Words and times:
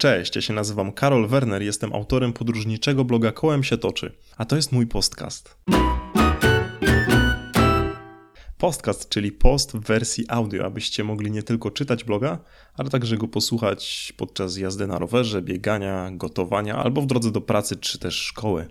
Cześć, 0.00 0.36
ja 0.36 0.42
się 0.42 0.52
nazywam 0.52 0.92
Karol 0.92 1.28
Werner, 1.28 1.62
jestem 1.62 1.94
autorem 1.94 2.32
podróżniczego 2.32 3.04
bloga 3.04 3.32
Kołem 3.32 3.64
się 3.64 3.78
toczy, 3.78 4.12
a 4.36 4.44
to 4.44 4.56
jest 4.56 4.72
mój 4.72 4.86
podcast. 4.86 5.56
Podcast, 8.58 9.08
czyli 9.08 9.32
post 9.32 9.72
w 9.72 9.80
wersji 9.80 10.24
audio, 10.28 10.64
abyście 10.66 11.04
mogli 11.04 11.30
nie 11.30 11.42
tylko 11.42 11.70
czytać 11.70 12.04
bloga, 12.04 12.38
ale 12.74 12.90
także 12.90 13.16
go 13.16 13.28
posłuchać 13.28 14.12
podczas 14.16 14.56
jazdy 14.56 14.86
na 14.86 14.98
rowerze, 14.98 15.42
biegania, 15.42 16.10
gotowania 16.12 16.76
albo 16.76 17.02
w 17.02 17.06
drodze 17.06 17.30
do 17.30 17.40
pracy 17.40 17.76
czy 17.76 17.98
też 17.98 18.14
szkoły. 18.14 18.68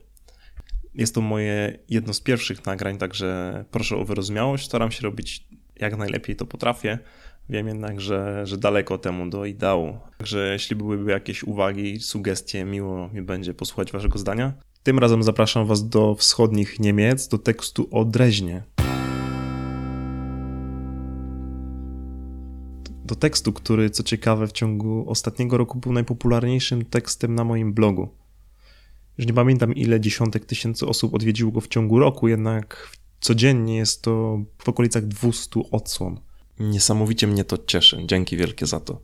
Jest 0.96 1.16
to 1.16 1.22
moje 1.22 1.80
jedno 1.90 2.14
z 2.14 2.22
pierwszych 2.22 2.66
nagrań, 2.66 2.98
także 2.98 3.66
proszę 3.72 3.96
o 3.96 4.06
wyrozumiałość. 4.06 4.66
Staram 4.66 4.92
się 4.92 5.04
robić 5.04 5.48
jak 5.76 5.98
najlepiej 5.98 6.36
to 6.36 6.46
potrafię. 6.46 7.00
Wiem 7.50 7.68
jednak, 7.68 8.02
że, 8.02 8.48
że 8.48 8.58
daleko 8.58 8.98
temu 8.98 9.30
do 9.30 9.46
ideału. 9.46 9.98
Także 10.18 10.50
jeśli 10.54 10.76
byłyby 10.76 11.12
jakieś 11.12 11.44
uwagi, 11.44 12.00
sugestie, 12.00 12.66
miło 12.66 13.10
mi 13.14 13.22
będzie 13.22 13.54
posłuchać 13.54 13.92
Waszego 13.92 14.20
zdania. 14.20 14.54
Tym 14.84 15.00
razem 15.00 15.24
zapraszam 15.24 15.66
Was 15.66 15.90
do 15.90 16.16
wschodnich 16.16 16.80
Niemiec, 16.80 17.28
do 17.28 17.38
tekstu 17.38 17.88
o 17.92 18.06
Dreźnie. 18.06 18.64
Do 23.06 23.16
tekstu, 23.16 23.54
który 23.54 23.90
co 23.90 24.04
ciekawe 24.04 24.48
w 24.48 24.52
ciągu 24.52 25.06
ostatniego 25.08 25.58
roku 25.58 25.80
był 25.80 25.94
najpopularniejszym 25.94 26.86
tekstem 26.86 27.36
na 27.36 27.44
moim 27.44 27.74
blogu. 27.74 28.10
Już 29.18 29.28
nie 29.28 29.34
pamiętam 29.34 29.74
ile 29.74 30.00
dziesiątek 30.00 30.46
tysięcy 30.46 30.88
osób 30.88 31.14
odwiedziło 31.14 31.52
go 31.52 31.62
w 31.62 31.68
ciągu 31.68 32.00
roku, 32.00 32.28
jednak 32.28 32.98
codziennie 33.20 33.78
jest 33.78 34.02
to 34.02 34.40
w 34.58 34.70
okolicach 34.70 35.06
200 35.06 35.60
odsłon. 35.72 36.29
Niesamowicie 36.60 37.28
mnie 37.28 37.44
to 37.44 37.58
cieszy. 37.68 38.04
Dzięki 38.06 38.38
wielkie 38.38 38.66
za 38.66 38.80
to. 38.80 39.02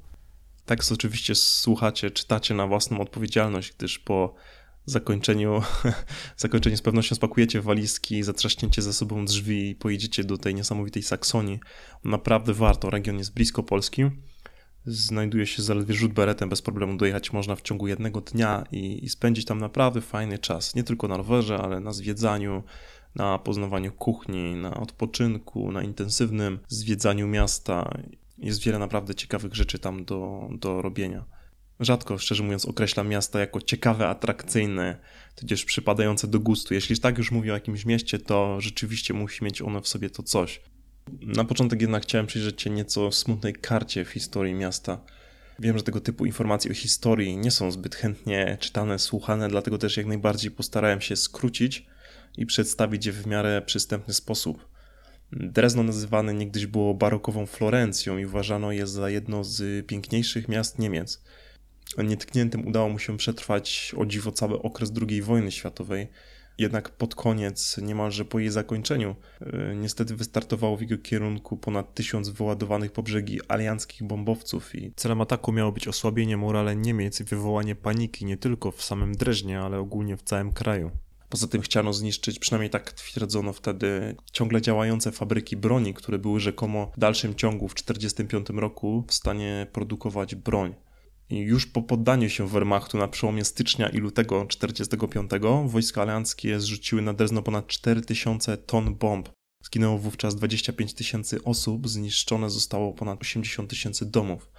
Tekst 0.65 0.91
oczywiście 0.91 1.35
słuchacie, 1.35 2.11
czytacie 2.11 2.53
na 2.53 2.67
własną 2.67 3.01
odpowiedzialność, 3.01 3.73
gdyż 3.77 3.99
po 3.99 4.35
zakończeniu, 4.85 5.61
zakończeniu 6.37 6.77
z 6.77 6.81
pewnością 6.81 7.15
spakujecie 7.15 7.61
walizki, 7.61 8.23
zatrzaśnięcie 8.23 8.81
ze 8.81 8.93
sobą 8.93 9.25
drzwi 9.25 9.69
i 9.69 9.75
pojedziecie 9.75 10.23
do 10.23 10.37
tej 10.37 10.55
niesamowitej 10.55 11.03
Saksonii. 11.03 11.59
Naprawdę 12.03 12.53
warto, 12.53 12.89
region 12.89 13.17
jest 13.17 13.33
blisko 13.33 13.63
Polski. 13.63 14.03
Znajduje 14.85 15.47
się 15.47 15.61
zaledwie 15.61 15.93
rzut 15.93 16.13
beretem, 16.13 16.49
bez 16.49 16.61
problemu 16.61 16.97
dojechać 16.97 17.33
można 17.33 17.55
w 17.55 17.61
ciągu 17.61 17.87
jednego 17.87 18.21
dnia 18.21 18.63
i, 18.71 19.05
i 19.05 19.09
spędzić 19.09 19.45
tam 19.45 19.59
naprawdę 19.59 20.01
fajny 20.01 20.39
czas. 20.39 20.75
Nie 20.75 20.83
tylko 20.83 21.07
na 21.07 21.17
rowerze, 21.17 21.57
ale 21.57 21.79
na 21.79 21.93
zwiedzaniu, 21.93 22.63
na 23.15 23.39
poznawaniu 23.39 23.91
kuchni, 23.91 24.55
na 24.55 24.73
odpoczynku, 24.73 25.71
na 25.71 25.83
intensywnym 25.83 26.59
zwiedzaniu 26.67 27.27
miasta. 27.27 27.89
Jest 28.37 28.63
wiele 28.63 28.79
naprawdę 28.79 29.15
ciekawych 29.15 29.55
rzeczy 29.55 29.79
tam 29.79 30.05
do, 30.05 30.49
do 30.51 30.81
robienia. 30.81 31.25
Rzadko, 31.79 32.17
szczerze 32.17 32.43
mówiąc, 32.43 32.65
określam 32.65 33.07
miasta 33.07 33.39
jako 33.39 33.61
ciekawe, 33.61 34.07
atrakcyjne, 34.07 34.97
tudzież 35.35 35.65
przypadające 35.65 36.27
do 36.27 36.39
gustu. 36.39 36.73
Jeśli 36.73 36.99
tak 36.99 37.17
już 37.17 37.31
mówię 37.31 37.51
o 37.51 37.53
jakimś 37.53 37.85
mieście, 37.85 38.19
to 38.19 38.61
rzeczywiście 38.61 39.13
musi 39.13 39.43
mieć 39.43 39.61
ono 39.61 39.81
w 39.81 39.87
sobie 39.87 40.09
to 40.09 40.23
coś. 40.23 40.61
Na 41.21 41.43
początek 41.45 41.81
jednak 41.81 42.03
chciałem 42.03 42.27
przyjrzeć 42.27 42.61
się 42.61 42.69
nieco 42.69 43.11
smutnej 43.11 43.53
karcie 43.53 44.05
w 44.05 44.09
historii 44.09 44.53
miasta. 44.53 45.01
Wiem, 45.59 45.77
że 45.77 45.83
tego 45.83 46.01
typu 46.01 46.25
informacje 46.25 46.71
o 46.71 46.73
historii 46.73 47.37
nie 47.37 47.51
są 47.51 47.71
zbyt 47.71 47.95
chętnie 47.95 48.57
czytane, 48.59 48.99
słuchane, 48.99 49.47
dlatego 49.47 49.77
też 49.77 49.97
jak 49.97 50.05
najbardziej 50.05 50.51
postarałem 50.51 51.01
się 51.01 51.15
skrócić 51.15 51.85
i 52.37 52.45
przedstawić 52.45 53.05
je 53.05 53.11
w 53.11 53.27
miarę 53.27 53.61
przystępny 53.65 54.13
sposób. 54.13 54.67
Drezno 55.31 55.83
nazywane 55.83 56.33
niegdyś 56.33 56.65
było 56.65 56.93
barokową 56.93 57.45
Florencją 57.45 58.17
i 58.17 58.25
uważano 58.25 58.71
je 58.71 58.87
za 58.87 59.09
jedno 59.09 59.43
z 59.43 59.87
piękniejszych 59.87 60.47
miast 60.47 60.79
Niemiec. 60.79 61.23
Nietkniętym 61.97 62.67
udało 62.67 62.89
mu 62.89 62.99
się 62.99 63.17
przetrwać 63.17 63.95
o 63.97 64.05
dziwo 64.05 64.31
cały 64.31 64.61
okres 64.61 64.91
II 65.09 65.21
wojny 65.21 65.51
światowej, 65.51 66.07
jednak 66.57 66.89
pod 66.89 67.15
koniec, 67.15 67.77
niemalże 67.77 68.25
po 68.25 68.39
jej 68.39 68.49
zakończeniu, 68.49 69.15
e, 69.41 69.75
niestety 69.75 70.15
wystartowało 70.15 70.77
w 70.77 70.81
jego 70.81 70.97
kierunku 70.97 71.57
ponad 71.57 71.93
tysiąc 71.93 72.29
wyładowanych 72.29 72.91
po 72.91 73.03
brzegi 73.03 73.39
alianckich 73.47 74.03
bombowców 74.03 74.75
i 74.75 74.93
celem 74.95 75.21
ataku 75.21 75.51
miało 75.51 75.71
być 75.71 75.87
osłabienie 75.87 76.37
morale 76.37 76.75
Niemiec 76.75 77.21
i 77.21 77.23
wywołanie 77.23 77.75
paniki 77.75 78.25
nie 78.25 78.37
tylko 78.37 78.71
w 78.71 78.83
samym 78.83 79.15
Dreźnie, 79.15 79.59
ale 79.59 79.79
ogólnie 79.79 80.17
w 80.17 80.23
całym 80.23 80.51
kraju. 80.51 80.91
Poza 81.29 81.47
tym 81.47 81.61
chciano 81.61 81.93
zniszczyć, 81.93 82.39
przynajmniej 82.39 82.69
tak 82.69 82.93
twierdzono 82.93 83.53
wtedy, 83.53 84.15
ciągle 84.31 84.61
działające 84.61 85.11
fabryki 85.11 85.57
broni, 85.57 85.93
które 85.93 86.19
były 86.19 86.39
rzekomo 86.39 86.91
w 86.95 86.99
dalszym 86.99 87.35
ciągu 87.35 87.67
w 87.67 87.73
1945 87.73 88.61
roku 88.61 89.03
w 89.07 89.13
stanie 89.13 89.67
produkować 89.71 90.35
broń. 90.35 90.75
I 91.29 91.37
już 91.37 91.65
po 91.65 91.81
poddaniu 91.81 92.29
się 92.29 92.47
Wehrmachtu 92.47 92.97
na 92.97 93.07
przełomie 93.07 93.45
stycznia 93.45 93.89
i 93.89 93.97
lutego 93.97 94.45
1945 94.45 95.31
wojska 95.71 96.01
alianckie 96.01 96.59
zrzuciły 96.59 97.01
na 97.01 97.13
Drezno 97.13 97.41
ponad 97.41 97.67
4000 97.67 98.57
ton 98.57 98.95
bomb. 98.95 99.29
Zginęło 99.63 99.97
wówczas 99.97 100.35
25 100.35 100.93
tysięcy 100.93 101.43
osób, 101.43 101.89
zniszczone 101.89 102.49
zostało 102.49 102.93
ponad 102.93 103.21
80 103.21 103.69
tysięcy 103.69 104.05
domów, 104.05 104.49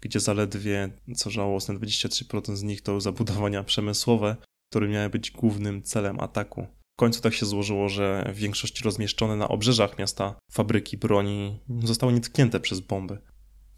gdzie 0.00 0.20
zaledwie, 0.20 0.90
co 1.16 1.30
żałosne, 1.30 1.74
23% 1.74 2.56
z 2.56 2.62
nich 2.62 2.82
to 2.82 3.00
zabudowania 3.00 3.64
przemysłowe, 3.64 4.36
które 4.70 4.88
miały 4.88 5.10
być 5.10 5.30
głównym 5.30 5.82
celem 5.82 6.20
ataku. 6.20 6.66
W 6.96 7.00
końcu 7.00 7.20
tak 7.20 7.34
się 7.34 7.46
złożyło, 7.46 7.88
że 7.88 8.32
w 8.34 8.36
większości 8.36 8.84
rozmieszczone 8.84 9.36
na 9.36 9.48
obrzeżach 9.48 9.98
miasta 9.98 10.34
fabryki 10.52 10.96
broni 10.96 11.60
zostały 11.82 12.12
nietknięte 12.12 12.60
przez 12.60 12.80
bomby. 12.80 13.18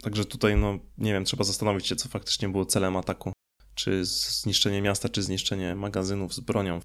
Także 0.03 0.25
tutaj, 0.25 0.56
no 0.56 0.78
nie 0.98 1.12
wiem, 1.12 1.25
trzeba 1.25 1.44
zastanowić 1.44 1.86
się, 1.86 1.97
co 1.97 2.08
faktycznie 2.08 2.48
było 2.48 2.66
celem 2.66 2.97
ataku. 2.97 3.32
Czy 3.75 4.04
zniszczenie 4.04 4.82
miasta, 4.82 5.08
czy 5.08 5.22
zniszczenie 5.22 5.75
magazynów 5.75 6.34
z 6.34 6.41
bronią. 6.41 6.80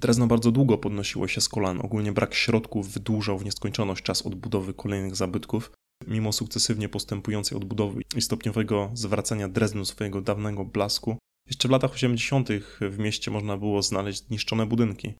Drezno 0.00 0.26
bardzo 0.26 0.50
długo 0.52 0.78
podnosiło 0.78 1.28
się 1.28 1.40
z 1.40 1.48
kolan. 1.48 1.80
Ogólnie 1.80 2.12
brak 2.12 2.34
środków 2.34 2.92
wydłużał 2.92 3.38
w 3.38 3.44
nieskończoność 3.44 4.02
czas 4.02 4.26
odbudowy 4.26 4.74
kolejnych 4.74 5.16
zabytków. 5.16 5.72
Mimo 6.06 6.32
sukcesywnie 6.32 6.88
postępującej 6.88 7.56
odbudowy 7.56 8.02
i 8.16 8.22
stopniowego 8.22 8.90
zwracania 8.94 9.48
Dreznu 9.48 9.84
swojego 9.84 10.20
dawnego 10.20 10.64
blasku, 10.64 11.18
jeszcze 11.50 11.68
w 11.68 11.70
latach 11.70 11.92
80. 11.92 12.48
w 12.80 12.98
mieście 12.98 13.30
można 13.30 13.56
było 13.56 13.82
znaleźć 13.82 14.26
zniszczone 14.26 14.66
budynki. 14.66 15.14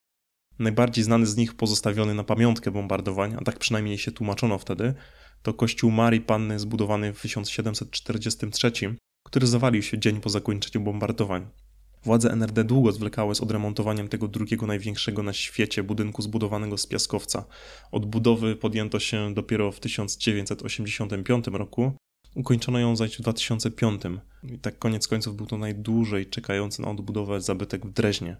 Najbardziej 0.58 1.04
znany 1.04 1.26
z 1.26 1.36
nich 1.36 1.54
pozostawiony 1.54 2.14
na 2.14 2.24
pamiątkę 2.24 2.70
bombardowań, 2.70 3.36
a 3.38 3.44
tak 3.44 3.58
przynajmniej 3.58 3.98
się 3.98 4.12
tłumaczono 4.12 4.58
wtedy, 4.58 4.94
to 5.42 5.54
kościół 5.54 5.90
Marii 5.90 6.20
Panny 6.20 6.58
zbudowany 6.58 7.12
w 7.12 7.20
1743, 7.22 8.72
który 9.26 9.46
zawalił 9.46 9.82
się 9.82 9.98
dzień 9.98 10.20
po 10.20 10.30
zakończeniu 10.30 10.84
bombardowań. 10.84 11.46
Władze 12.04 12.32
NRD 12.32 12.64
długo 12.64 12.92
zwlekały 12.92 13.34
z 13.34 13.40
odremontowaniem 13.40 14.08
tego 14.08 14.28
drugiego 14.28 14.66
największego 14.66 15.22
na 15.22 15.32
świecie 15.32 15.82
budynku 15.82 16.22
zbudowanego 16.22 16.78
z 16.78 16.86
piaskowca. 16.86 17.44
Od 17.92 18.06
budowy 18.06 18.56
podjęto 18.56 19.00
się 19.00 19.34
dopiero 19.34 19.72
w 19.72 19.80
1985 19.80 21.46
roku, 21.46 21.92
Ukończono 22.34 22.78
ją 22.78 22.96
zaś 22.96 23.16
w 23.16 23.22
2005 23.22 24.02
i 24.42 24.58
tak 24.58 24.78
koniec 24.78 25.08
końców 25.08 25.36
był 25.36 25.46
to 25.46 25.58
najdłużej 25.58 26.26
czekający 26.26 26.82
na 26.82 26.90
odbudowę 26.90 27.40
zabytek 27.40 27.86
w 27.86 27.92
Dreźnie. 27.92 28.36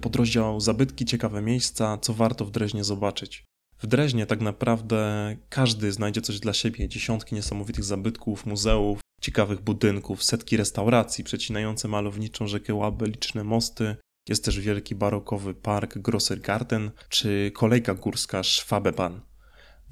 Podrozdział 0.00 0.60
Zabytki, 0.60 1.04
ciekawe 1.04 1.42
miejsca, 1.42 1.98
co 1.98 2.14
warto 2.14 2.44
w 2.44 2.50
Dreźnie 2.50 2.84
zobaczyć. 2.84 3.44
W 3.78 3.86
Dreźnie 3.86 4.26
tak 4.26 4.40
naprawdę 4.40 5.36
każdy 5.48 5.92
znajdzie 5.92 6.20
coś 6.20 6.40
dla 6.40 6.52
siebie. 6.52 6.88
Dziesiątki 6.88 7.34
niesamowitych 7.34 7.84
zabytków, 7.84 8.46
muzeów, 8.46 9.00
ciekawych 9.20 9.60
budynków, 9.60 10.24
setki 10.24 10.56
restauracji 10.56 11.24
przecinające 11.24 11.88
malowniczą 11.88 12.46
rzekę 12.46 12.74
Łabę, 12.74 13.06
liczne 13.06 13.44
mosty. 13.44 13.96
Jest 14.28 14.44
też 14.44 14.60
wielki 14.60 14.94
barokowy 14.94 15.54
park 15.54 15.98
Grossergarten 15.98 16.90
czy 17.08 17.50
kolejka 17.54 17.94
górska 17.94 18.42
Schwabebahn. 18.42 19.33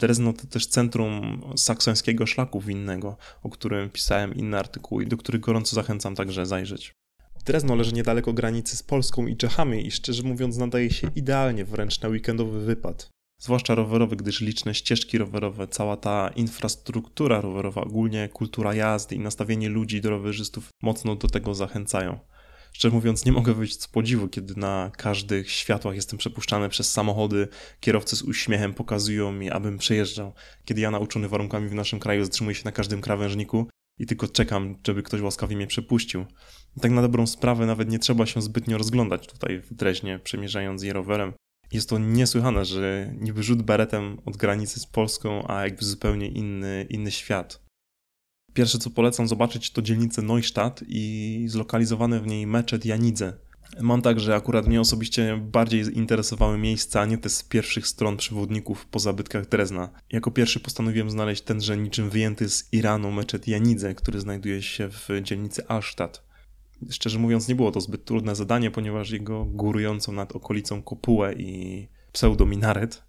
Drezno 0.02 0.32
to 0.32 0.46
też 0.46 0.66
centrum 0.66 1.42
saksońskiego 1.56 2.26
szlaku 2.26 2.60
winnego, 2.60 3.16
o 3.42 3.50
którym 3.50 3.90
pisałem 3.90 4.34
inne 4.34 4.58
artykuły 4.58 5.04
i 5.04 5.06
do 5.06 5.16
których 5.16 5.40
gorąco 5.40 5.76
zachęcam 5.76 6.14
także 6.14 6.46
zajrzeć. 6.46 6.92
Drezno 7.44 7.74
leży 7.74 7.92
niedaleko 7.92 8.32
granicy 8.32 8.76
z 8.76 8.82
Polską 8.82 9.26
i 9.26 9.36
Czechami 9.36 9.86
i 9.86 9.90
szczerze 9.90 10.22
mówiąc 10.22 10.56
nadaje 10.56 10.90
się 10.90 11.10
idealnie 11.16 11.64
wręcz 11.64 12.00
na 12.00 12.08
weekendowy 12.08 12.60
wypad. 12.64 13.08
Zwłaszcza 13.42 13.74
rowerowy, 13.74 14.16
gdyż 14.16 14.40
liczne 14.40 14.74
ścieżki 14.74 15.18
rowerowe, 15.18 15.68
cała 15.68 15.96
ta 15.96 16.30
infrastruktura 16.36 17.40
rowerowa, 17.40 17.80
ogólnie 17.80 18.28
kultura 18.28 18.74
jazdy 18.74 19.14
i 19.14 19.18
nastawienie 19.18 19.68
ludzi 19.68 20.00
do 20.00 20.10
rowerzystów 20.10 20.68
mocno 20.82 21.16
do 21.16 21.28
tego 21.28 21.54
zachęcają. 21.54 22.18
Szczerze 22.72 22.94
mówiąc, 22.94 23.24
nie 23.24 23.32
mogę 23.32 23.54
wyjść 23.54 23.82
z 23.82 23.88
podziwu, 23.88 24.28
kiedy 24.28 24.54
na 24.56 24.90
każdych 24.96 25.50
światłach 25.50 25.94
jestem 25.94 26.18
przepuszczany 26.18 26.68
przez 26.68 26.90
samochody, 26.90 27.48
kierowcy 27.80 28.16
z 28.16 28.22
uśmiechem 28.22 28.74
pokazują 28.74 29.32
mi, 29.32 29.50
abym 29.50 29.78
przejeżdżał. 29.78 30.32
Kiedy 30.64 30.80
ja, 30.80 30.90
nauczony 30.90 31.28
warunkami 31.28 31.68
w 31.68 31.74
naszym 31.74 31.98
kraju, 31.98 32.24
zatrzymuję 32.24 32.54
się 32.54 32.62
na 32.64 32.72
każdym 32.72 33.00
krawężniku 33.00 33.68
i 33.98 34.06
tylko 34.06 34.28
czekam, 34.28 34.76
żeby 34.86 35.02
ktoś 35.02 35.20
łaskawie 35.20 35.56
mnie 35.56 35.66
przepuścił. 35.66 36.26
Tak 36.80 36.90
na 36.90 37.02
dobrą 37.02 37.26
sprawę 37.26 37.66
nawet 37.66 37.90
nie 37.90 37.98
trzeba 37.98 38.26
się 38.26 38.42
zbytnio 38.42 38.78
rozglądać 38.78 39.26
tutaj 39.26 39.60
w 39.60 39.74
Dreźnie, 39.74 40.18
przemierzając 40.18 40.82
je 40.82 40.92
rowerem. 40.92 41.32
Jest 41.72 41.88
to 41.88 41.98
niesłychane, 41.98 42.64
że 42.64 43.14
niby 43.20 43.42
rzut 43.42 43.62
beretem 43.62 44.18
od 44.24 44.36
granicy 44.36 44.80
z 44.80 44.86
Polską, 44.86 45.48
a 45.48 45.64
jakby 45.64 45.84
zupełnie 45.84 46.28
inny, 46.28 46.86
inny 46.90 47.10
świat. 47.10 47.61
Pierwsze, 48.54 48.78
co 48.78 48.90
polecam 48.90 49.28
zobaczyć, 49.28 49.70
to 49.70 49.82
dzielnicę 49.82 50.22
Neustadt 50.22 50.84
i 50.88 51.44
zlokalizowane 51.48 52.20
w 52.20 52.26
niej 52.26 52.46
meczet 52.46 52.84
Janidze. 52.86 53.32
Mam 53.80 54.02
tak, 54.02 54.20
że 54.20 54.34
akurat 54.34 54.66
mnie 54.66 54.80
osobiście 54.80 55.36
bardziej 55.36 55.98
interesowały 55.98 56.58
miejsca, 56.58 57.00
a 57.00 57.04
nie 57.04 57.18
te 57.18 57.28
z 57.28 57.42
pierwszych 57.42 57.86
stron 57.86 58.16
przewodników 58.16 58.86
po 58.86 58.98
zabytkach 58.98 59.48
Drezna. 59.48 59.90
Jako 60.10 60.30
pierwszy 60.30 60.60
postanowiłem 60.60 61.10
znaleźć 61.10 61.42
tenże 61.42 61.76
niczym 61.76 62.10
wyjęty 62.10 62.48
z 62.48 62.72
Iranu 62.72 63.12
meczet 63.12 63.48
Janidze, 63.48 63.94
który 63.94 64.20
znajduje 64.20 64.62
się 64.62 64.88
w 64.88 65.08
dzielnicy 65.22 65.68
Alstadt. 65.68 66.22
Szczerze 66.90 67.18
mówiąc, 67.18 67.48
nie 67.48 67.54
było 67.54 67.72
to 67.72 67.80
zbyt 67.80 68.04
trudne 68.04 68.34
zadanie, 68.34 68.70
ponieważ 68.70 69.10
jego 69.10 69.44
górującą 69.44 70.12
nad 70.12 70.32
okolicą 70.32 70.82
kopułę 70.82 71.34
i 71.34 71.88
pseudominaret 72.12 73.02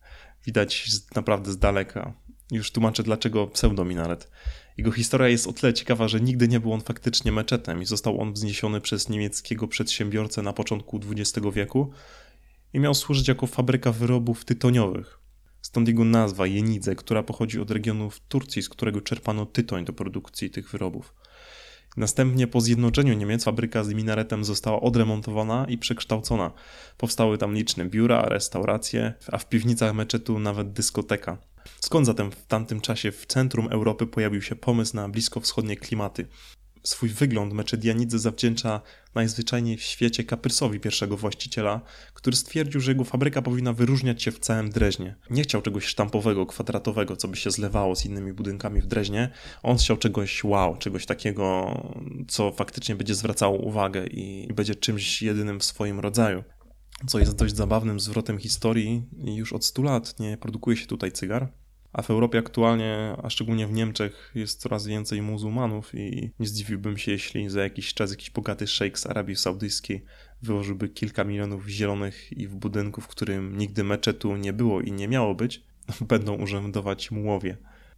widać 0.45 0.89
naprawdę 1.15 1.51
z 1.51 1.57
daleka. 1.57 2.13
Już 2.51 2.71
tłumaczę 2.71 3.03
dlaczego 3.03 3.47
pseudominaret. 3.47 4.31
Jego 4.77 4.91
historia 4.91 5.27
jest 5.27 5.47
o 5.47 5.53
tyle 5.53 5.73
ciekawa, 5.73 6.07
że 6.07 6.21
nigdy 6.21 6.47
nie 6.47 6.59
był 6.59 6.73
on 6.73 6.81
faktycznie 6.81 7.31
meczetem 7.31 7.81
i 7.81 7.85
został 7.85 8.21
on 8.21 8.33
wzniesiony 8.33 8.81
przez 8.81 9.09
niemieckiego 9.09 9.67
przedsiębiorcę 9.67 10.41
na 10.41 10.53
początku 10.53 10.99
XX 11.11 11.47
wieku 11.53 11.91
i 12.73 12.79
miał 12.79 12.93
służyć 12.93 13.27
jako 13.27 13.47
fabryka 13.47 13.91
wyrobów 13.91 14.45
tytoniowych. 14.45 15.19
Stąd 15.61 15.87
jego 15.87 16.03
nazwa 16.03 16.47
Jenidze, 16.47 16.95
która 16.95 17.23
pochodzi 17.23 17.59
od 17.59 17.71
regionu 17.71 18.09
w 18.09 18.19
Turcji, 18.19 18.61
z 18.61 18.69
którego 18.69 19.01
czerpano 19.01 19.45
tytoń 19.45 19.85
do 19.85 19.93
produkcji 19.93 20.49
tych 20.49 20.69
wyrobów. 20.69 21.13
Następnie 21.97 22.47
po 22.47 22.61
zjednoczeniu 22.61 23.13
Niemiec 23.13 23.43
fabryka 23.43 23.83
z 23.83 23.93
minaretem 23.93 24.43
została 24.43 24.81
odremontowana 24.81 25.65
i 25.69 25.77
przekształcona. 25.77 26.51
Powstały 26.97 27.37
tam 27.37 27.53
liczne 27.53 27.85
biura, 27.85 28.21
restauracje, 28.21 29.13
a 29.31 29.37
w 29.37 29.49
piwnicach 29.49 29.93
meczetu 29.93 30.39
nawet 30.39 30.73
dyskoteka. 30.73 31.37
Skąd 31.79 32.05
zatem 32.05 32.31
w 32.31 32.45
tamtym 32.45 32.81
czasie 32.81 33.11
w 33.11 33.25
centrum 33.25 33.67
Europy 33.67 34.07
pojawił 34.07 34.41
się 34.41 34.55
pomysł 34.55 34.95
na 34.95 35.09
bliskowschodnie 35.09 35.77
klimaty? 35.77 36.27
Swój 36.83 37.09
wygląd 37.09 37.53
Meczedianidze 37.53 38.19
zawdzięcza 38.19 38.81
najzwyczajniej 39.15 39.77
w 39.77 39.83
świecie 39.83 40.23
kaprysowi 40.23 40.79
pierwszego 40.79 41.17
właściciela, 41.17 41.81
który 42.13 42.35
stwierdził, 42.35 42.81
że 42.81 42.91
jego 42.91 43.03
fabryka 43.03 43.41
powinna 43.41 43.73
wyróżniać 43.73 44.23
się 44.23 44.31
w 44.31 44.39
całym 44.39 44.69
Dreźnie. 44.69 45.15
Nie 45.29 45.43
chciał 45.43 45.61
czegoś 45.61 45.85
sztampowego, 45.85 46.45
kwadratowego, 46.45 47.15
co 47.15 47.27
by 47.27 47.37
się 47.37 47.51
zlewało 47.51 47.95
z 47.95 48.05
innymi 48.05 48.33
budynkami 48.33 48.81
w 48.81 48.85
Dreźnie. 48.85 49.29
On 49.63 49.77
chciał 49.77 49.97
czegoś 49.97 50.43
wow, 50.43 50.77
czegoś 50.77 51.05
takiego, 51.05 51.77
co 52.27 52.51
faktycznie 52.51 52.95
będzie 52.95 53.15
zwracało 53.15 53.57
uwagę 53.57 54.07
i 54.07 54.53
będzie 54.53 54.75
czymś 54.75 55.21
jedynym 55.21 55.59
w 55.59 55.63
swoim 55.63 55.99
rodzaju 55.99 56.43
co 57.07 57.19
jest 57.19 57.35
dość 57.35 57.55
zabawnym 57.55 57.99
zwrotem 57.99 58.37
historii. 58.37 59.03
Już 59.23 59.53
od 59.53 59.65
100 59.65 59.81
lat 59.81 60.19
nie 60.19 60.37
produkuje 60.37 60.77
się 60.77 60.87
tutaj 60.87 61.11
cygar, 61.11 61.51
a 61.93 62.01
w 62.01 62.09
Europie 62.09 62.37
aktualnie, 62.37 63.15
a 63.23 63.29
szczególnie 63.29 63.67
w 63.67 63.71
Niemczech, 63.71 64.31
jest 64.35 64.61
coraz 64.61 64.87
więcej 64.87 65.21
muzułmanów 65.21 65.95
i 65.95 66.31
nie 66.39 66.47
zdziwiłbym 66.47 66.97
się, 66.97 67.11
jeśli 67.11 67.49
za 67.49 67.63
jakiś 67.63 67.93
czas 67.93 68.11
jakiś 68.11 68.29
bogaty 68.29 68.67
szejk 68.67 68.99
z 68.99 69.05
Arabii 69.05 69.35
Saudyjskiej 69.35 70.05
wyłożyłby 70.41 70.89
kilka 70.89 71.23
milionów 71.23 71.67
zielonych 71.67 72.37
i 72.37 72.47
w 72.47 72.55
budynku, 72.55 73.01
w 73.01 73.07
którym 73.07 73.57
nigdy 73.57 73.83
meczetu 73.83 74.35
nie 74.35 74.53
było 74.53 74.81
i 74.81 74.91
nie 74.91 75.07
miało 75.07 75.35
być, 75.35 75.63
będą 76.09 76.35
urzędować 76.35 77.11
mułowie. 77.11 77.57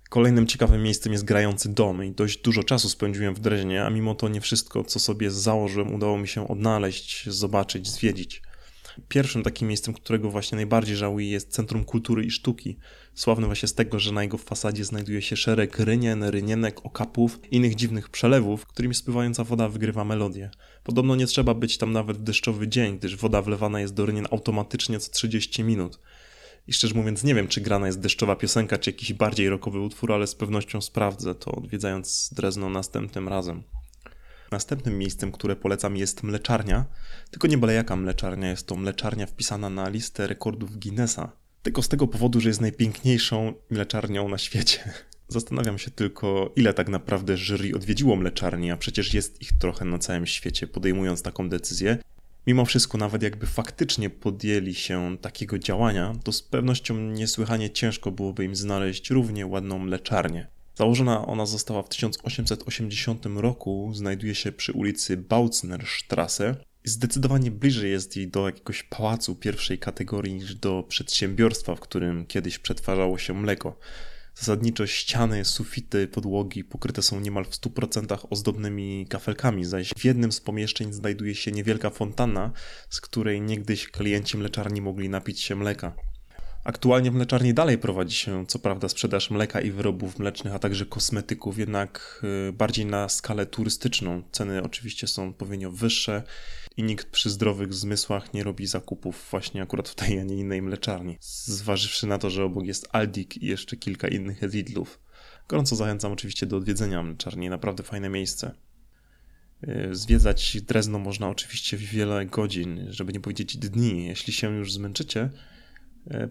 Kolejnym 0.09 0.47
ciekawym 0.47 0.83
miejscem 0.83 1.13
jest 1.13 1.25
grający 1.25 1.69
dom 1.73 2.03
i 2.03 2.11
dość 2.11 2.41
dużo 2.41 2.63
czasu 2.63 2.89
spędziłem 2.89 3.35
w 3.35 3.39
Dreźnie, 3.39 3.85
a 3.85 3.89
mimo 3.89 4.15
to 4.15 4.29
nie 4.29 4.41
wszystko, 4.41 4.83
co 4.83 4.99
sobie 4.99 5.31
założyłem, 5.31 5.93
udało 5.93 6.17
mi 6.17 6.27
się 6.27 6.47
odnaleźć, 6.47 7.29
zobaczyć, 7.29 7.87
zwiedzić. 7.87 8.41
Pierwszym 9.07 9.43
takim 9.43 9.67
miejscem, 9.67 9.93
którego 9.93 10.31
właśnie 10.31 10.55
najbardziej 10.55 10.95
żałuję 10.95 11.29
jest 11.29 11.51
Centrum 11.51 11.83
Kultury 11.83 12.25
i 12.25 12.31
Sztuki. 12.31 12.77
Sławny 13.13 13.45
właśnie 13.45 13.67
z 13.67 13.73
tego, 13.73 13.99
że 13.99 14.11
na 14.11 14.23
jego 14.23 14.37
fasadzie 14.37 14.85
znajduje 14.85 15.21
się 15.21 15.35
szereg 15.35 15.79
rynien, 15.79 16.23
rynienek, 16.23 16.85
okapów 16.85 17.39
innych 17.51 17.75
dziwnych 17.75 18.09
przelewów, 18.09 18.65
którymi 18.65 18.95
spływająca 18.95 19.43
woda 19.43 19.69
wygrywa 19.69 20.05
melodię. 20.05 20.49
Podobno 20.83 21.15
nie 21.15 21.27
trzeba 21.27 21.53
być 21.53 21.77
tam 21.77 21.91
nawet 21.91 22.17
w 22.17 22.23
deszczowy 22.23 22.67
dzień, 22.67 22.97
gdyż 22.97 23.15
woda 23.15 23.41
wlewana 23.41 23.79
jest 23.79 23.93
do 23.93 24.05
rynien 24.05 24.27
automatycznie 24.31 24.99
co 24.99 25.11
30 25.11 25.63
minut. 25.63 25.99
I 26.67 26.73
szczerze 26.73 26.95
mówiąc, 26.95 27.23
nie 27.23 27.35
wiem, 27.35 27.47
czy 27.47 27.61
grana 27.61 27.87
jest 27.87 27.99
deszczowa 27.99 28.35
piosenka, 28.35 28.77
czy 28.77 28.89
jakiś 28.89 29.13
bardziej 29.13 29.49
rockowy 29.49 29.79
utwór, 29.79 30.13
ale 30.13 30.27
z 30.27 30.35
pewnością 30.35 30.81
sprawdzę 30.81 31.35
to, 31.35 31.51
odwiedzając 31.51 32.29
Drezno 32.33 32.69
następnym 32.69 33.27
razem. 33.27 33.63
Następnym 34.51 34.97
miejscem, 34.97 35.31
które 35.31 35.55
polecam 35.55 35.97
jest 35.97 36.23
mleczarnia, 36.23 36.85
tylko 37.31 37.47
nie 37.47 37.57
byle 37.57 37.73
jaka 37.73 37.95
mleczarnia, 37.95 38.49
jest 38.49 38.67
to 38.67 38.75
mleczarnia 38.75 39.25
wpisana 39.25 39.69
na 39.69 39.89
listę 39.89 40.27
rekordów 40.27 40.79
Guinnessa. 40.79 41.31
Tylko 41.63 41.81
z 41.81 41.89
tego 41.89 42.07
powodu, 42.07 42.41
że 42.41 42.49
jest 42.49 42.61
najpiękniejszą 42.61 43.53
mleczarnią 43.69 44.29
na 44.29 44.37
świecie. 44.37 44.79
Zastanawiam 45.27 45.77
się 45.77 45.91
tylko, 45.91 46.51
ile 46.55 46.73
tak 46.73 46.89
naprawdę 46.89 47.37
jury 47.37 47.75
odwiedziło 47.75 48.15
mleczarni, 48.15 48.71
a 48.71 48.77
przecież 48.77 49.13
jest 49.13 49.41
ich 49.41 49.51
trochę 49.59 49.85
na 49.85 49.99
całym 49.99 50.25
świecie, 50.25 50.67
podejmując 50.67 51.21
taką 51.21 51.49
decyzję. 51.49 51.97
Mimo 52.47 52.65
wszystko, 52.65 52.97
nawet 52.97 53.23
jakby 53.23 53.45
faktycznie 53.45 54.09
podjęli 54.09 54.73
się 54.73 55.17
takiego 55.21 55.59
działania, 55.59 56.13
to 56.23 56.31
z 56.31 56.41
pewnością 56.41 56.97
niesłychanie 56.97 57.69
ciężko 57.69 58.11
byłoby 58.11 58.45
im 58.45 58.55
znaleźć 58.55 59.09
równie 59.09 59.45
ładną 59.45 59.79
mleczarnię. 59.79 60.47
Założona 60.75 61.25
ona 61.25 61.45
została 61.45 61.83
w 61.83 61.89
1880 61.89 63.25
roku, 63.25 63.91
znajduje 63.93 64.35
się 64.35 64.51
przy 64.51 64.73
ulicy 64.73 65.17
Bautznerstrasse. 65.17 66.55
Zdecydowanie 66.83 67.51
bliżej 67.51 67.91
jest 67.91 68.17
jej 68.17 68.27
do 68.27 68.45
jakiegoś 68.45 68.83
pałacu 68.83 69.35
pierwszej 69.35 69.79
kategorii 69.79 70.33
niż 70.33 70.55
do 70.55 70.83
przedsiębiorstwa, 70.83 71.75
w 71.75 71.79
którym 71.79 72.25
kiedyś 72.25 72.59
przetwarzało 72.59 73.17
się 73.17 73.33
mleko. 73.33 73.79
Zasadniczo 74.35 74.87
ściany, 74.87 75.45
sufity, 75.45 76.07
podłogi 76.07 76.63
pokryte 76.63 77.01
są 77.01 77.19
niemal 77.19 77.45
w 77.45 77.51
100% 77.51 78.27
ozdobnymi 78.29 79.07
kafelkami, 79.09 79.65
zaś 79.65 79.93
w 79.97 80.05
jednym 80.05 80.31
z 80.31 80.41
pomieszczeń 80.41 80.93
znajduje 80.93 81.35
się 81.35 81.51
niewielka 81.51 81.89
fontanna, 81.89 82.51
z 82.89 83.01
której 83.01 83.41
niegdyś 83.41 83.87
klienci 83.87 84.37
mleczarni 84.37 84.81
mogli 84.81 85.09
napić 85.09 85.41
się 85.41 85.55
mleka. 85.55 85.95
Aktualnie 86.65 87.11
w 87.11 87.13
mleczarni 87.13 87.53
dalej 87.53 87.77
prowadzi 87.77 88.15
się, 88.15 88.45
co 88.45 88.59
prawda, 88.59 88.89
sprzedaż 88.89 89.29
mleka 89.29 89.61
i 89.61 89.71
wyrobów 89.71 90.19
mlecznych, 90.19 90.55
a 90.55 90.59
także 90.59 90.85
kosmetyków, 90.85 91.57
jednak 91.59 92.21
y, 92.49 92.53
bardziej 92.53 92.85
na 92.85 93.09
skalę 93.09 93.45
turystyczną. 93.45 94.23
Ceny 94.31 94.63
oczywiście 94.63 95.07
są 95.07 95.29
odpowiednio 95.29 95.71
wyższe 95.71 96.23
i 96.77 96.83
nikt 96.83 97.09
przy 97.09 97.29
zdrowych 97.29 97.73
zmysłach 97.73 98.33
nie 98.33 98.43
robi 98.43 98.67
zakupów 98.67 99.27
właśnie 99.31 99.61
akurat 99.61 99.89
w 99.89 99.95
tej, 99.95 100.19
a 100.19 100.23
nie 100.23 100.35
innej 100.35 100.61
mleczarni. 100.61 101.17
Zważywszy 101.21 102.07
na 102.07 102.17
to, 102.17 102.29
że 102.29 102.43
obok 102.43 102.65
jest 102.65 102.87
Aldik 102.91 103.37
i 103.37 103.45
jeszcze 103.45 103.77
kilka 103.77 104.07
innych 104.07 104.41
Lidlów. 104.41 104.99
Gorąco 105.47 105.75
zachęcam 105.75 106.11
oczywiście 106.11 106.45
do 106.45 106.57
odwiedzenia 106.57 107.03
mleczarni, 107.03 107.49
naprawdę 107.49 107.83
fajne 107.83 108.09
miejsce. 108.09 108.53
Y, 109.67 109.95
zwiedzać 109.95 110.61
Drezno 110.61 110.99
można 110.99 111.29
oczywiście 111.29 111.77
wiele 111.77 112.25
godzin, 112.25 112.85
żeby 112.89 113.13
nie 113.13 113.19
powiedzieć 113.19 113.57
dni. 113.57 114.07
Jeśli 114.07 114.33
się 114.33 114.55
już 114.55 114.73
zmęczycie, 114.73 115.29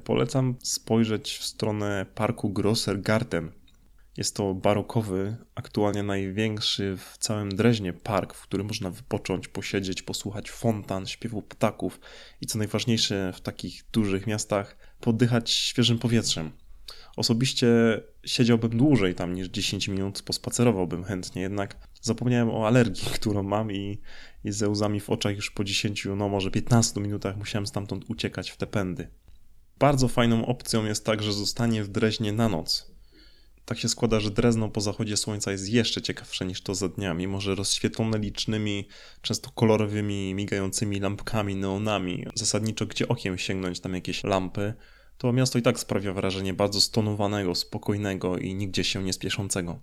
polecam 0.04 0.54
spojrzeć 0.62 1.38
w 1.38 1.44
stronę 1.44 2.06
parku 2.14 2.50
Grosser 2.50 3.00
Garten. 3.00 3.52
Jest 4.16 4.36
to 4.36 4.54
barokowy, 4.54 5.36
aktualnie 5.54 6.02
największy 6.02 6.96
w 6.96 7.18
całym 7.18 7.48
Dreźnie 7.54 7.92
park, 7.92 8.34
w 8.34 8.42
którym 8.42 8.66
można 8.66 8.90
wypocząć, 8.90 9.48
posiedzieć, 9.48 10.02
posłuchać 10.02 10.50
fontan, 10.50 11.06
śpiewu 11.06 11.42
ptaków 11.42 12.00
i 12.40 12.46
co 12.46 12.58
najważniejsze 12.58 13.32
w 13.32 13.40
takich 13.40 13.84
dużych 13.92 14.26
miastach, 14.26 14.76
poddychać 15.00 15.50
świeżym 15.50 15.98
powietrzem. 15.98 16.50
Osobiście 17.16 17.66
siedziałbym 18.24 18.78
dłużej 18.78 19.14
tam 19.14 19.34
niż 19.34 19.48
10 19.48 19.88
minut, 19.88 20.22
pospacerowałbym 20.22 21.04
chętnie, 21.04 21.42
jednak 21.42 21.76
zapomniałem 22.02 22.50
o 22.50 22.66
alergii, 22.66 23.06
którą 23.14 23.42
mam 23.42 23.72
i, 23.72 24.00
i 24.44 24.52
ze 24.52 24.68
łzami 24.68 25.00
w 25.00 25.10
oczach 25.10 25.36
już 25.36 25.50
po 25.50 25.64
10, 25.64 26.08
no 26.16 26.28
może 26.28 26.50
15 26.50 27.00
minutach 27.00 27.36
musiałem 27.36 27.66
stamtąd 27.66 28.04
uciekać 28.10 28.50
w 28.50 28.56
te 28.56 28.66
pędy. 28.66 29.08
Bardzo 29.78 30.08
fajną 30.08 30.46
opcją 30.46 30.84
jest 30.84 31.04
także 31.04 31.32
zostanie 31.32 31.84
w 31.84 31.88
Dreźnie 31.88 32.32
na 32.32 32.48
noc. 32.48 32.94
Tak 33.64 33.78
się 33.78 33.88
składa, 33.88 34.20
że 34.20 34.30
Drezno 34.30 34.68
po 34.68 34.80
zachodzie 34.80 35.16
słońca 35.16 35.52
jest 35.52 35.68
jeszcze 35.68 36.02
ciekawsze 36.02 36.44
niż 36.44 36.62
to 36.62 36.74
za 36.74 36.88
dnia, 36.88 37.14
mimo 37.14 37.40
że 37.40 37.54
rozświetlone 37.54 38.18
licznymi, 38.18 38.88
często 39.22 39.50
kolorowymi, 39.50 40.34
migającymi 40.34 41.00
lampkami, 41.00 41.56
neonami. 41.56 42.26
Zasadniczo 42.34 42.86
gdzie 42.86 43.08
okiem 43.08 43.38
sięgnąć 43.38 43.80
tam 43.80 43.94
jakieś 43.94 44.24
lampy, 44.24 44.74
to 45.18 45.32
miasto 45.32 45.58
i 45.58 45.62
tak 45.62 45.78
sprawia 45.78 46.12
wrażenie 46.12 46.54
bardzo 46.54 46.80
stonowanego, 46.80 47.54
spokojnego 47.54 48.38
i 48.38 48.54
nigdzie 48.54 48.84
się 48.84 49.02
nie 49.02 49.12
spieszącego. 49.12 49.80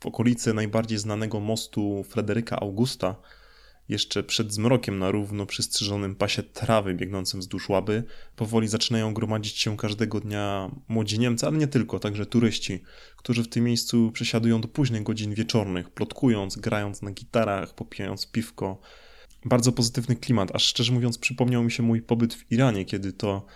W 0.00 0.06
okolicy 0.06 0.54
najbardziej 0.54 0.98
znanego 0.98 1.40
mostu 1.40 2.04
Fryderyka 2.08 2.60
Augusta 2.60 3.16
jeszcze 3.92 4.22
przed 4.22 4.52
zmrokiem 4.52 4.98
na 4.98 5.10
równo 5.10 5.46
przystrzyżonym 5.46 6.14
pasie 6.14 6.42
trawy 6.42 6.94
biegnącym 6.94 7.40
wzdłuż 7.40 7.68
łaby, 7.68 8.04
powoli 8.36 8.68
zaczynają 8.68 9.14
gromadzić 9.14 9.58
się 9.58 9.76
każdego 9.76 10.20
dnia 10.20 10.70
młodzi 10.88 11.18
Niemcy, 11.18 11.46
ale 11.46 11.58
nie 11.58 11.68
tylko, 11.68 11.98
także 11.98 12.26
turyści, 12.26 12.82
którzy 13.16 13.42
w 13.42 13.48
tym 13.48 13.64
miejscu 13.64 14.12
przesiadują 14.12 14.60
do 14.60 14.68
późnych 14.68 15.02
godzin 15.02 15.34
wieczornych, 15.34 15.90
plotkując, 15.90 16.56
grając 16.56 17.02
na 17.02 17.10
gitarach, 17.10 17.74
popijając 17.74 18.26
piwko. 18.26 18.80
Bardzo 19.44 19.72
pozytywny 19.72 20.16
klimat, 20.16 20.54
aż 20.54 20.64
szczerze 20.64 20.92
mówiąc 20.92 21.18
przypomniał 21.18 21.64
mi 21.64 21.70
się 21.70 21.82
mój 21.82 22.02
pobyt 22.02 22.34
w 22.34 22.52
Iranie, 22.52 22.84
kiedy 22.84 23.12
to 23.12 23.46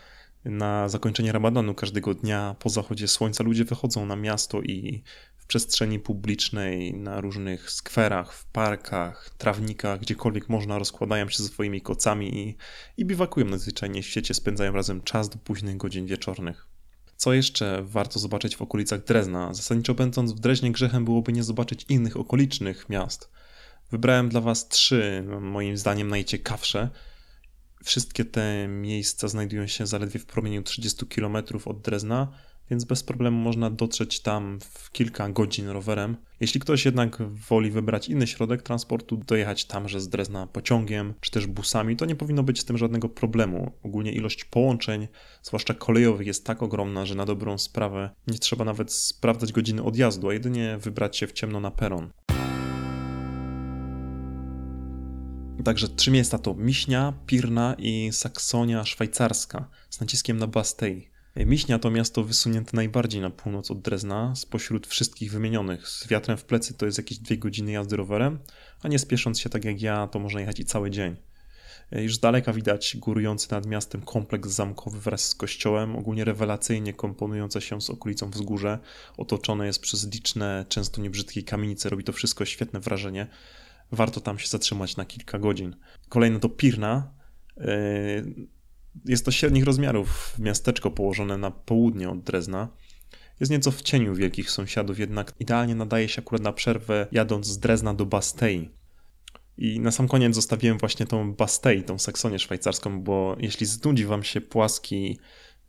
na 0.44 0.88
zakończenie 0.88 1.32
ramadanu 1.32 1.74
każdego 1.74 2.14
dnia 2.14 2.56
po 2.58 2.68
zachodzie 2.68 3.08
słońca 3.08 3.44
ludzie 3.44 3.64
wychodzą 3.64 4.06
na 4.06 4.16
miasto 4.16 4.62
i 4.62 5.02
przestrzeni 5.48 5.98
publicznej, 5.98 6.94
na 6.94 7.20
różnych 7.20 7.70
skwerach, 7.70 8.32
w 8.32 8.44
parkach, 8.44 9.30
trawnikach, 9.38 10.00
gdziekolwiek 10.00 10.48
można, 10.48 10.78
rozkładają 10.78 11.28
się 11.28 11.42
ze 11.42 11.48
swoimi 11.48 11.80
kocami 11.80 12.38
i, 12.38 12.56
i 12.96 13.04
biwakują 13.04 13.46
nadzwyczajnie 13.46 14.02
w 14.02 14.06
świecie, 14.06 14.34
spędzają 14.34 14.72
razem 14.72 15.02
czas 15.02 15.28
do 15.28 15.38
późnych 15.38 15.76
godzin 15.76 16.06
wieczornych. 16.06 16.66
Co 17.16 17.32
jeszcze 17.32 17.82
warto 17.82 18.18
zobaczyć 18.18 18.56
w 18.56 18.62
okolicach 18.62 19.04
Drezna? 19.04 19.54
Zasadniczo 19.54 19.94
będąc 19.94 20.32
w 20.32 20.40
Dreźnie 20.40 20.72
grzechem 20.72 21.04
byłoby 21.04 21.32
nie 21.32 21.44
zobaczyć 21.44 21.86
innych 21.88 22.16
okolicznych 22.16 22.88
miast. 22.88 23.30
Wybrałem 23.90 24.28
dla 24.28 24.40
Was 24.40 24.68
trzy, 24.68 25.24
moim 25.40 25.76
zdaniem 25.76 26.08
najciekawsze. 26.08 26.90
Wszystkie 27.84 28.24
te 28.24 28.68
miejsca 28.68 29.28
znajdują 29.28 29.66
się 29.66 29.86
zaledwie 29.86 30.20
w 30.20 30.26
promieniu 30.26 30.62
30 30.62 31.06
km 31.06 31.36
od 31.64 31.80
Drezna, 31.80 32.32
więc 32.70 32.84
bez 32.84 33.02
problemu 33.02 33.38
można 33.38 33.70
dotrzeć 33.70 34.20
tam 34.20 34.58
w 34.60 34.90
kilka 34.90 35.28
godzin 35.28 35.68
rowerem. 35.68 36.16
Jeśli 36.40 36.60
ktoś 36.60 36.84
jednak 36.84 37.22
woli 37.22 37.70
wybrać 37.70 38.08
inny 38.08 38.26
środek 38.26 38.62
transportu, 38.62 39.16
dojechać 39.16 39.64
tamże 39.64 40.00
z 40.00 40.08
Drezna 40.08 40.46
pociągiem 40.46 41.14
czy 41.20 41.30
też 41.30 41.46
busami, 41.46 41.96
to 41.96 42.06
nie 42.06 42.16
powinno 42.16 42.42
być 42.42 42.60
z 42.60 42.64
tym 42.64 42.78
żadnego 42.78 43.08
problemu. 43.08 43.72
Ogólnie 43.82 44.12
ilość 44.12 44.44
połączeń, 44.44 45.08
zwłaszcza 45.42 45.74
kolejowych, 45.74 46.26
jest 46.26 46.46
tak 46.46 46.62
ogromna, 46.62 47.06
że 47.06 47.14
na 47.14 47.24
dobrą 47.24 47.58
sprawę 47.58 48.10
nie 48.26 48.38
trzeba 48.38 48.64
nawet 48.64 48.92
sprawdzać 48.92 49.52
godziny 49.52 49.82
odjazdu, 49.82 50.28
a 50.28 50.32
jedynie 50.32 50.78
wybrać 50.80 51.16
się 51.16 51.26
w 51.26 51.32
ciemno 51.32 51.60
na 51.60 51.70
peron. 51.70 52.10
Także 55.64 55.88
trzy 55.88 56.10
miasta 56.10 56.38
to 56.38 56.54
Miśnia, 56.54 57.12
Pirna 57.26 57.74
i 57.78 58.08
Saksonia 58.12 58.84
szwajcarska 58.84 59.68
z 59.90 60.00
naciskiem 60.00 60.38
na 60.38 60.46
Bastei. 60.46 61.15
Miśnia 61.36 61.78
to 61.78 61.90
miasto 61.90 62.24
wysunięte 62.24 62.70
najbardziej 62.74 63.20
na 63.20 63.30
północ 63.30 63.70
od 63.70 63.80
Drezna, 63.80 64.36
spośród 64.36 64.86
wszystkich 64.86 65.30
wymienionych. 65.30 65.88
Z 65.88 66.08
wiatrem 66.08 66.36
w 66.38 66.44
plecy 66.44 66.74
to 66.74 66.86
jest 66.86 66.98
jakieś 66.98 67.18
dwie 67.18 67.38
godziny 67.38 67.72
jazdy 67.72 67.96
rowerem, 67.96 68.38
a 68.82 68.88
nie 68.88 68.98
spiesząc 68.98 69.40
się 69.40 69.50
tak 69.50 69.64
jak 69.64 69.82
ja, 69.82 70.06
to 70.06 70.18
można 70.18 70.40
jechać 70.40 70.60
i 70.60 70.64
cały 70.64 70.90
dzień. 70.90 71.16
Już 71.92 72.16
z 72.16 72.20
daleka 72.20 72.52
widać 72.52 72.96
górujący 72.96 73.48
nad 73.50 73.66
miastem 73.66 74.02
kompleks 74.02 74.50
zamkowy 74.50 75.00
wraz 75.00 75.28
z 75.28 75.34
kościołem, 75.34 75.96
ogólnie 75.96 76.24
rewelacyjnie 76.24 76.94
komponujące 76.94 77.60
się 77.60 77.80
z 77.80 77.90
okolicą 77.90 78.30
wzgórze. 78.30 78.78
Otoczone 79.16 79.66
jest 79.66 79.80
przez 79.80 80.12
liczne, 80.12 80.66
często 80.68 81.00
niebrzydkie 81.00 81.42
kamienice, 81.42 81.88
robi 81.88 82.04
to 82.04 82.12
wszystko 82.12 82.44
świetne 82.44 82.80
wrażenie. 82.80 83.26
Warto 83.92 84.20
tam 84.20 84.38
się 84.38 84.48
zatrzymać 84.48 84.96
na 84.96 85.04
kilka 85.04 85.38
godzin. 85.38 85.76
Kolejne 86.08 86.40
to 86.40 86.48
Pirna. 86.48 87.14
Jest 89.04 89.24
to 89.24 89.30
średnich 89.30 89.64
rozmiarów 89.64 90.38
miasteczko 90.38 90.90
położone 90.90 91.38
na 91.38 91.50
południe 91.50 92.10
od 92.10 92.22
Drezna. 92.22 92.68
Jest 93.40 93.52
nieco 93.52 93.70
w 93.70 93.82
cieniu 93.82 94.14
wielkich 94.14 94.50
sąsiadów, 94.50 94.98
jednak 94.98 95.32
idealnie 95.40 95.74
nadaje 95.74 96.08
się 96.08 96.22
akurat 96.22 96.42
na 96.42 96.52
przerwę 96.52 97.06
jadąc 97.12 97.46
z 97.46 97.58
Drezna 97.58 97.94
do 97.94 98.06
Bastei. 98.06 98.70
I 99.58 99.80
na 99.80 99.90
sam 99.90 100.08
koniec 100.08 100.34
zostawiłem 100.34 100.78
właśnie 100.78 101.06
tą 101.06 101.32
Bastei, 101.34 101.82
tą 101.82 101.98
Saksonię 101.98 102.38
szwajcarską, 102.38 103.02
bo 103.02 103.36
jeśli 103.40 103.66
znudzi 103.66 104.04
wam 104.04 104.22
się 104.22 104.40
płaski, 104.40 105.18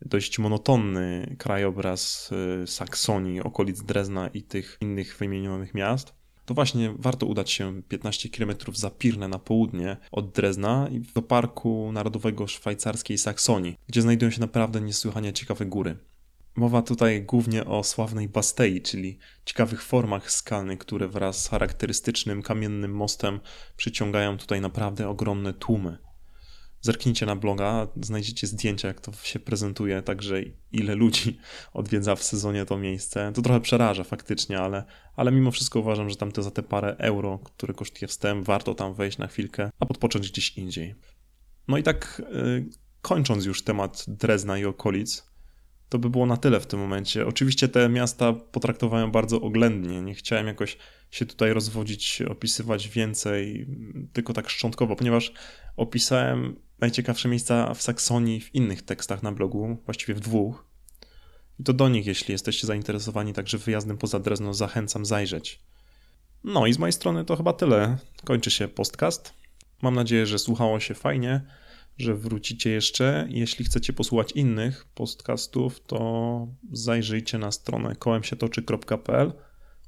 dość 0.02 0.38
monotonny 0.38 1.36
krajobraz 1.38 2.30
y, 2.62 2.66
Saksonii, 2.66 3.40
okolic 3.40 3.82
Drezna 3.82 4.28
i 4.28 4.42
tych 4.42 4.78
innych 4.80 5.16
wymienionych 5.16 5.74
miast, 5.74 6.17
to 6.48 6.54
właśnie 6.54 6.94
warto 6.98 7.26
udać 7.26 7.50
się 7.50 7.82
15 7.82 8.28
km 8.28 8.52
za 8.72 8.90
Pirne 8.90 9.28
na 9.28 9.38
południe 9.38 9.96
od 10.12 10.32
Drezna 10.32 10.88
i 10.90 11.00
do 11.00 11.22
Parku 11.22 11.92
Narodowego 11.92 12.46
Szwajcarskiej 12.46 13.18
Saksonii, 13.18 13.76
gdzie 13.86 14.02
znajdują 14.02 14.30
się 14.30 14.40
naprawdę 14.40 14.80
niesłychanie 14.80 15.32
ciekawe 15.32 15.66
góry. 15.66 15.96
Mowa 16.56 16.82
tutaj 16.82 17.22
głównie 17.22 17.64
o 17.64 17.84
sławnej 17.84 18.28
Bastei, 18.28 18.82
czyli 18.82 19.18
ciekawych 19.44 19.82
formach 19.82 20.30
skalnych, 20.30 20.78
które 20.78 21.08
wraz 21.08 21.44
z 21.44 21.48
charakterystycznym 21.48 22.42
kamiennym 22.42 22.94
mostem 22.94 23.40
przyciągają 23.76 24.38
tutaj 24.38 24.60
naprawdę 24.60 25.08
ogromne 25.08 25.52
tłumy. 25.52 25.98
Zerknijcie 26.88 27.26
na 27.26 27.36
bloga, 27.36 27.88
znajdziecie 28.02 28.46
zdjęcia, 28.46 28.88
jak 28.88 29.00
to 29.00 29.12
się 29.22 29.38
prezentuje, 29.38 30.02
także 30.02 30.42
ile 30.72 30.94
ludzi 30.94 31.38
odwiedza 31.72 32.16
w 32.16 32.22
sezonie 32.22 32.64
to 32.64 32.78
miejsce. 32.78 33.32
To 33.34 33.42
trochę 33.42 33.60
przeraża 33.60 34.04
faktycznie, 34.04 34.58
ale, 34.58 34.84
ale 35.16 35.32
mimo 35.32 35.50
wszystko 35.50 35.80
uważam, 35.80 36.10
że 36.10 36.16
tam 36.16 36.32
to 36.32 36.42
za 36.42 36.50
te 36.50 36.62
parę 36.62 36.96
euro, 36.98 37.38
które 37.38 37.74
kosztuje 37.74 38.08
wstęp, 38.08 38.46
warto 38.46 38.74
tam 38.74 38.94
wejść 38.94 39.18
na 39.18 39.26
chwilkę, 39.26 39.70
a 39.80 39.86
podpocząć 39.86 40.30
gdzieś 40.30 40.58
indziej. 40.58 40.94
No 41.68 41.78
i 41.78 41.82
tak 41.82 42.22
yy, 42.32 42.68
kończąc 43.02 43.44
już 43.44 43.62
temat 43.62 44.04
Drezna 44.08 44.58
i 44.58 44.64
okolic, 44.64 45.30
to 45.88 45.98
by 45.98 46.10
było 46.10 46.26
na 46.26 46.36
tyle 46.36 46.60
w 46.60 46.66
tym 46.66 46.80
momencie. 46.80 47.26
Oczywiście 47.26 47.68
te 47.68 47.88
miasta 47.88 48.32
potraktowałem 48.32 49.10
bardzo 49.10 49.40
oględnie. 49.40 50.02
Nie 50.02 50.14
chciałem 50.14 50.46
jakoś 50.46 50.76
się 51.10 51.26
tutaj 51.26 51.52
rozwodzić, 51.52 52.22
opisywać 52.22 52.88
więcej, 52.88 53.66
tylko 54.12 54.32
tak 54.32 54.50
szczątkowo, 54.50 54.96
ponieważ 54.96 55.32
opisałem 55.76 56.67
najciekawsze 56.80 57.28
miejsca 57.28 57.74
w 57.74 57.82
Saksonii 57.82 58.40
w 58.40 58.54
innych 58.54 58.82
tekstach 58.82 59.22
na 59.22 59.32
blogu, 59.32 59.76
właściwie 59.84 60.14
w 60.14 60.20
dwóch. 60.20 60.64
I 61.60 61.64
to 61.64 61.72
do 61.72 61.88
nich, 61.88 62.06
jeśli 62.06 62.32
jesteście 62.32 62.66
zainteresowani 62.66 63.32
także 63.32 63.58
wyjazdem 63.58 63.98
poza 63.98 64.18
Drezno, 64.18 64.54
zachęcam 64.54 65.06
zajrzeć. 65.06 65.60
No 66.44 66.66
i 66.66 66.72
z 66.72 66.78
mojej 66.78 66.92
strony 66.92 67.24
to 67.24 67.36
chyba 67.36 67.52
tyle. 67.52 67.98
Kończy 68.24 68.50
się 68.50 68.68
podcast. 68.68 69.34
Mam 69.82 69.94
nadzieję, 69.94 70.26
że 70.26 70.38
słuchało 70.38 70.80
się 70.80 70.94
fajnie, 70.94 71.40
że 71.98 72.14
wrócicie 72.14 72.70
jeszcze. 72.70 73.26
Jeśli 73.30 73.64
chcecie 73.64 73.92
posłuchać 73.92 74.32
innych 74.32 74.86
podcastów, 74.94 75.80
to 75.80 76.48
zajrzyjcie 76.72 77.38
na 77.38 77.52
stronę 77.52 77.96
kołemsietoczy.pl 77.96 79.32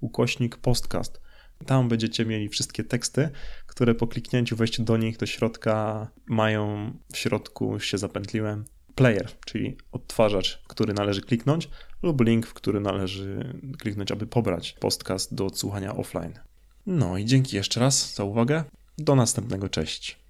ukośnik 0.00 0.56
podcast. 0.56 1.20
Tam 1.66 1.88
będziecie 1.88 2.24
mieli 2.24 2.48
wszystkie 2.48 2.84
teksty, 2.84 3.28
które 3.66 3.94
po 3.94 4.06
kliknięciu 4.06 4.56
wejściu 4.56 4.82
do 4.82 4.96
nich 4.96 5.16
do 5.16 5.26
środka 5.26 6.08
mają 6.26 6.92
w 7.12 7.16
środku, 7.16 7.80
się 7.80 7.98
zapętliłem, 7.98 8.64
player, 8.94 9.28
czyli 9.46 9.76
odtwarzacz, 9.92 10.62
w 10.64 10.68
który 10.68 10.94
należy 10.94 11.20
kliknąć, 11.20 11.68
lub 12.02 12.20
link, 12.20 12.46
w 12.46 12.54
który 12.54 12.80
należy 12.80 13.54
kliknąć, 13.78 14.12
aby 14.12 14.26
pobrać 14.26 14.76
podcast 14.80 15.34
do 15.34 15.46
odsłuchania 15.46 15.96
offline. 15.96 16.38
No 16.86 17.18
i 17.18 17.24
dzięki 17.24 17.56
jeszcze 17.56 17.80
raz 17.80 18.14
za 18.14 18.24
uwagę. 18.24 18.64
Do 18.98 19.14
następnego, 19.14 19.68
cześć. 19.68 20.20